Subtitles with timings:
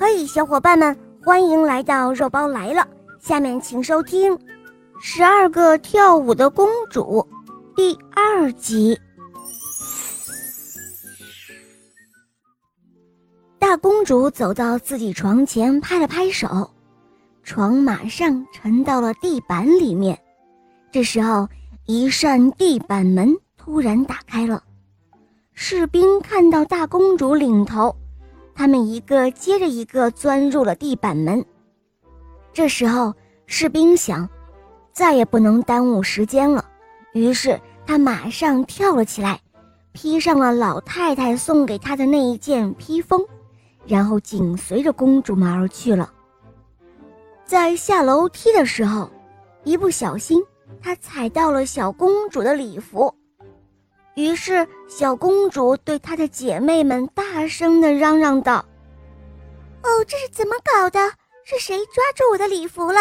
[0.00, 2.86] 嘿，小伙伴们，欢迎来到肉包来了。
[3.18, 4.32] 下面请收听
[5.00, 7.26] 《十二个跳舞的公主》
[7.74, 8.96] 第二集。
[13.58, 16.70] 大公主走到自己床前，拍了拍手，
[17.42, 20.16] 床马上沉到了地板里面。
[20.92, 21.48] 这时候，
[21.86, 24.62] 一扇地板门突然打开了，
[25.54, 27.96] 士兵看到大公主领头。
[28.58, 31.46] 他们一个接着一个钻入了地板门。
[32.52, 33.14] 这时候，
[33.46, 34.28] 士兵想，
[34.92, 36.64] 再也不能耽误时间了，
[37.12, 39.40] 于是他马上跳了起来，
[39.92, 43.24] 披上了老太太送给他的那一件披风，
[43.86, 46.12] 然后紧随着公主们而去了。
[47.44, 49.08] 在下楼梯的时候，
[49.62, 50.42] 一不小心，
[50.82, 53.14] 他踩到了小公主的礼服。
[54.18, 58.64] 于是，小公主对她的姐妹们大声的嚷嚷道
[59.84, 60.98] ：“哦，这是怎么搞的？
[61.44, 62.98] 是谁抓住我的礼服了？”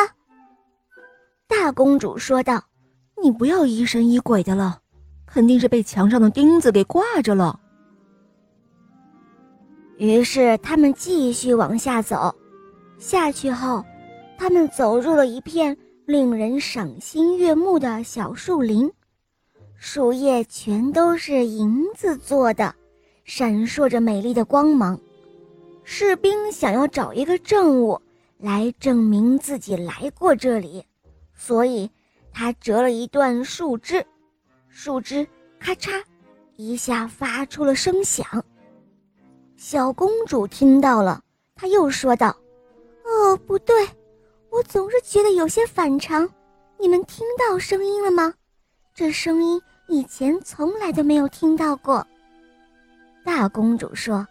[1.50, 2.64] 大公主说道
[3.20, 4.78] ：“你不要疑神疑鬼的了，
[5.26, 7.60] 肯定是被墙上的钉子给挂着了。”
[9.98, 12.32] 于是他们继续往下走，
[13.00, 13.84] 下去后，
[14.38, 18.88] 他们走入了一片令人赏心悦目的小树林。
[19.80, 22.74] 树叶全都是银子做的，
[23.24, 25.00] 闪烁着美丽的光芒。
[25.84, 28.02] 士兵想要找一个证物
[28.38, 30.84] 来证明自己来过这里，
[31.34, 31.90] 所以
[32.34, 34.06] 他折了一段树枝，
[34.68, 35.26] 树枝
[35.60, 36.04] 咔嚓
[36.56, 38.44] 一下发出了声响。
[39.56, 41.22] 小公主听到了，
[41.56, 42.36] 她又说道
[43.06, 43.88] ：“哦，不对，
[44.50, 46.30] 我总是觉得有些反常。
[46.80, 48.34] 你们听到声音了吗？”
[48.94, 52.06] 这声音以前从来都没有听到过。
[53.26, 54.28] 大公主说：“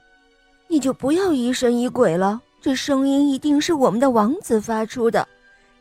[0.68, 5.26] 你就不要疑神疑鬼了，这声音一定是我们的王子发出的，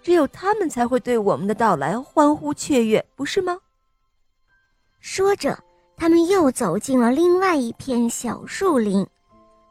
[0.01, 3.57] 只有他们才会对我们的到来欢呼雀跃，不是吗？”
[4.99, 5.57] 说着，
[5.95, 9.05] 他们又走进了另外一片小树林，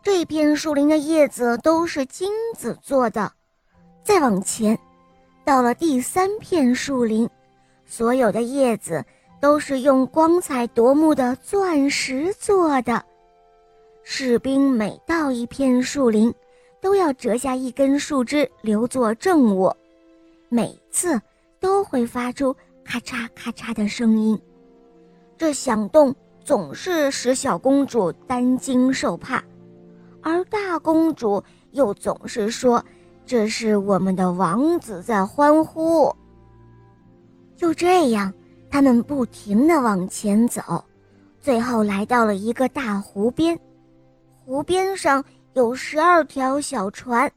[0.02, 3.32] 这片树林的叶子都是金子做的。
[4.02, 4.78] 再往前，
[5.44, 7.28] 到了第三片树林。
[7.86, 9.04] 所有的叶子
[9.44, 13.04] 都是用光彩夺目的钻石做的。
[14.02, 16.32] 士兵每到一片树林，
[16.80, 19.70] 都要折下一根树枝留作证物，
[20.48, 21.20] 每次
[21.60, 22.56] 都会发出
[22.86, 24.40] 咔嚓咔嚓的声音。
[25.36, 29.44] 这响动总是使小公主担惊受怕，
[30.22, 32.82] 而大公主又总是说
[33.26, 36.10] ：“这是我们的王子在欢呼。”
[37.54, 38.32] 就这样，
[38.74, 40.84] 他们不停地往前走，
[41.40, 43.56] 最后来到了一个大湖边。
[44.44, 47.30] 湖边上有十二条小船，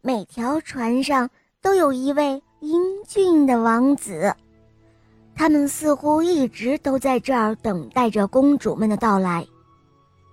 [0.00, 1.28] 每条船上
[1.60, 4.34] 都有一位英俊的王子。
[5.34, 9.46] 他们似乎一直都在这儿等待着公主们的到来。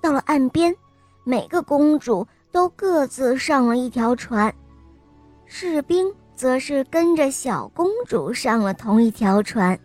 [0.02, 0.74] 到了岸边，
[1.26, 4.56] 每个公主都各自上了一条船，
[5.46, 6.10] 士兵。
[6.38, 9.78] 则是跟着小公主上了同一条船。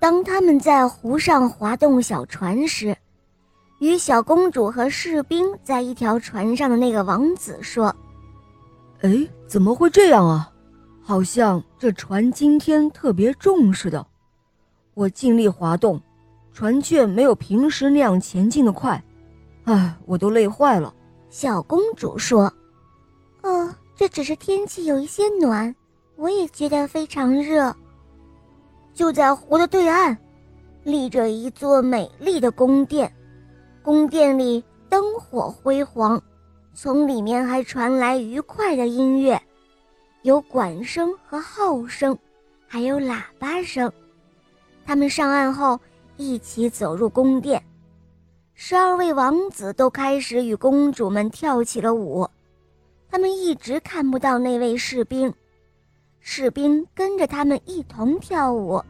[0.00, 2.96] 当他们在湖上划动小船时，
[3.80, 7.94] 与小公主和士兵在一条船上的那个王子说
[9.02, 10.50] ：“哎，怎么会这样啊？
[11.02, 14.06] 好像这船今天特别重似的。
[14.94, 16.00] 我尽力划动，
[16.52, 19.02] 船却没有平时那样前进的快。
[19.64, 20.94] 哎，我都累坏了。”
[21.30, 22.52] 小公主说
[23.42, 25.74] ：“哦。”这只是天气有一些暖，
[26.14, 27.74] 我也觉得非常热。
[28.98, 30.16] 就在湖的对岸，
[30.82, 33.14] 立着一座美丽的宫殿，
[33.80, 36.20] 宫殿里灯火辉煌，
[36.74, 39.40] 从里面还传来愉快的音乐，
[40.22, 42.18] 有管声和号声，
[42.66, 43.88] 还有喇叭声。
[44.84, 45.78] 他们上岸后
[46.16, 47.62] 一起走入宫殿，
[48.54, 52.28] 十二位王子都开始与公主们跳起了舞。
[53.08, 55.32] 他们一直看不到那位士兵，
[56.20, 58.82] 士兵跟着他们一同跳舞，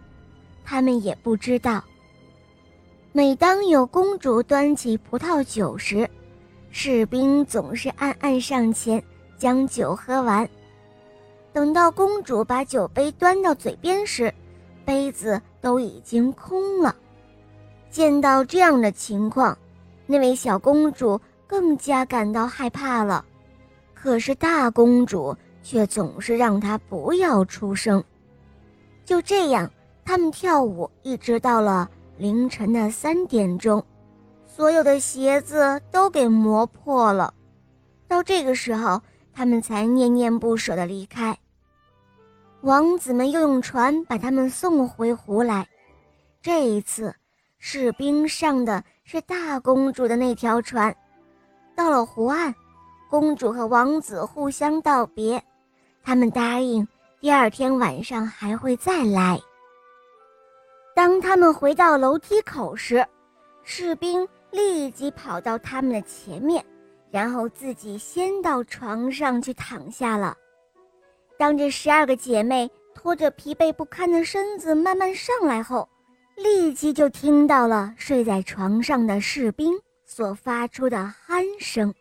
[0.65, 1.83] 他们也不知道。
[3.13, 6.09] 每当有公主端起葡萄酒时，
[6.71, 9.03] 士兵总是暗暗上前
[9.37, 10.49] 将酒喝完。
[11.53, 14.33] 等到公主把酒杯端到嘴边时，
[14.85, 16.95] 杯子都已经空了。
[17.91, 19.57] 见到这样的情况，
[20.07, 23.25] 那位小公主更加感到害怕了。
[23.95, 25.35] 可是大公主
[25.69, 28.03] 却总是让她不要出声。
[29.05, 29.71] 就这样，
[30.03, 31.87] 他们跳舞一直到了
[32.17, 33.85] 凌晨的三点钟，
[34.47, 37.35] 所有的鞋子都给磨破了。
[38.07, 38.99] 到这个时候，
[39.31, 41.39] 他们才念念不舍地离开。
[42.63, 45.69] 王子们又用船把他们送回湖来。
[46.41, 47.15] 这一次，
[47.59, 50.97] 士兵上的是大公主的那条船。
[51.77, 52.55] 到了湖岸，
[53.11, 55.43] 公主和王子互相道别，
[56.09, 56.89] 他们答应
[57.21, 59.39] 第二天晚上还会再来。
[60.97, 63.07] 当他们回到楼梯口时，
[63.63, 66.65] 士兵立即跑到他们的前面，
[67.11, 70.35] 然后自己先到床上去躺下了。
[71.39, 75.87] 当这十二个姐妹拖着疲惫不堪的身子慢慢上来后，
[76.37, 81.93] 立即就听到了睡在床上的士兵所发出的鼾声。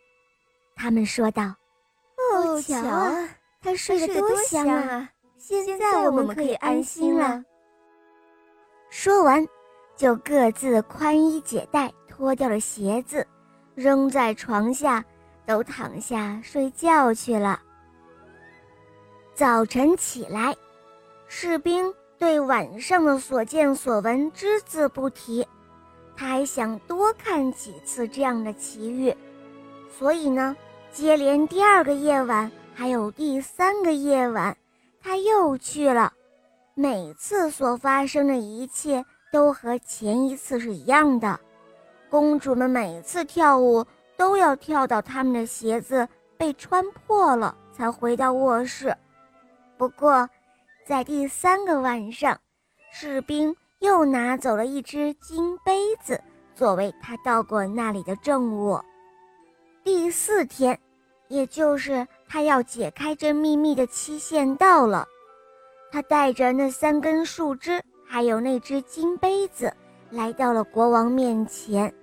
[0.77, 1.53] 他们说道
[2.33, 3.29] ：“哦，瞧啊，
[3.67, 5.09] 他睡得多香啊！
[5.37, 7.43] 现在我们可以安心了。”
[8.89, 9.45] 说完。
[9.97, 13.25] 就各自宽衣解带，脱掉了鞋子，
[13.73, 15.03] 扔在床下，
[15.43, 17.59] 都躺下睡觉去了。
[19.33, 20.55] 早晨起来，
[21.27, 25.43] 士兵对晚上的所见所闻只字不提，
[26.15, 29.11] 他还想多看几次这样的奇遇，
[29.97, 30.55] 所以呢，
[30.91, 34.55] 接连第二个夜晚还有第三个夜晚，
[35.01, 36.13] 他又去了，
[36.75, 39.03] 每次所发生的一切。
[39.29, 41.37] 都和前一次是一样的，
[42.09, 43.85] 公主们每次跳舞
[44.15, 46.07] 都要跳到她们的鞋子
[46.37, 48.95] 被穿破了才回到卧室。
[49.77, 50.27] 不过，
[50.85, 52.39] 在第三个晚上，
[52.89, 56.19] 士兵又拿走了一只金杯子
[56.55, 58.79] 作为他到过那里的证物。
[59.83, 60.79] 第四天，
[61.27, 65.07] 也就是他要解开这秘密的期限到了，
[65.91, 67.81] 他带着那三根树枝。
[68.09, 69.69] 还有那只金杯子
[70.09, 71.93] 来到了国王面前。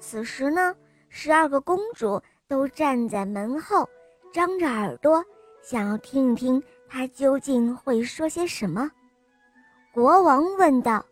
[0.00, 0.74] 此时呢，
[1.08, 3.88] 十二个公主都站在门后，
[4.32, 5.24] 张着耳朵，
[5.62, 8.90] 想要听一听他究竟会说些什么。
[9.94, 11.06] 国王问道：“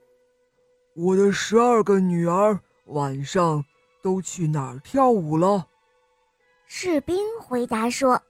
[0.96, 3.64] 我的十二个女儿晚上
[4.02, 5.64] 都去哪儿跳舞了？”
[6.66, 8.20] 士兵回答说：“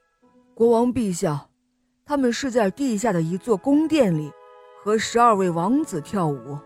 [0.57, 1.45] 国王陛下，
[2.03, 4.31] 他们是在地下的一座宫殿里。”
[4.83, 6.57] 和十二位王子跳舞。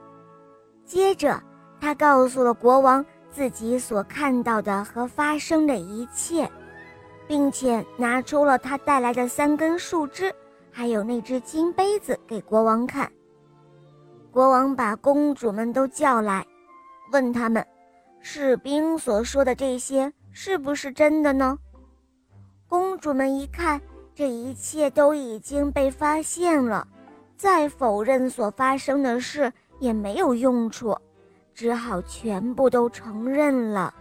[0.86, 1.42] 接着，
[1.80, 6.50] 他告诉了国王自己所看到的和发生的一切，
[7.28, 10.32] 并且拿出了他带来的三根树枝，
[10.72, 13.12] 还有那只金杯子给国王看。
[14.30, 16.46] 国王把公主们都叫来，
[17.12, 17.66] 问他们：
[18.22, 21.58] 士兵所说的这些是不是真的呢？
[22.72, 23.82] 公主们一看，
[24.16, 26.88] 这一切都已经被发现了。
[27.36, 30.98] 再否认所发生的事也没有用处，
[31.54, 33.94] 只好全部都承认了。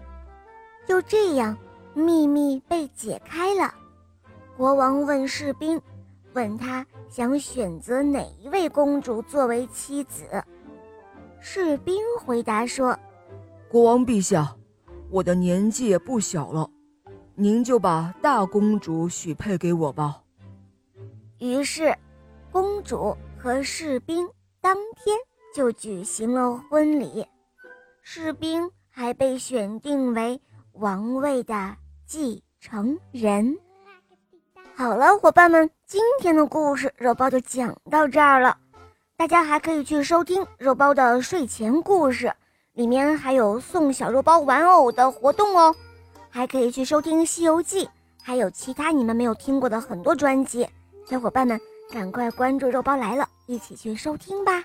[0.86, 1.58] 就这样，
[1.94, 3.74] 秘密被解开了。
[4.56, 5.82] 国王问士兵
[6.34, 10.22] ：“问他想选择哪一位公主作为妻子？”
[11.42, 12.96] 士兵回答说
[13.68, 14.54] ：“国王陛下，
[15.10, 16.70] 我的年纪也不小了，
[17.40, 20.22] 您就把大公主许配给我吧。”
[21.40, 21.96] 于是，
[22.52, 23.16] 公主。
[23.42, 24.28] 和士兵
[24.60, 25.16] 当天
[25.54, 27.26] 就举行了婚礼，
[28.02, 30.38] 士兵还被选定为
[30.72, 33.56] 王位的继承人。
[34.76, 38.58] 好了，伙伴们，今天的故事肉包就讲到这儿了。
[39.16, 42.30] 大家还可以去收听肉包的睡前故事，
[42.74, 45.74] 里面还有送小肉包玩偶的活动哦。
[46.30, 47.84] 还可以去收听《西游记》，
[48.22, 50.66] 还有其他你们没有听过的很多专辑，
[51.06, 51.60] 小伙伴们。
[51.92, 54.62] 赶快关注肉包来了，一起去收听吧。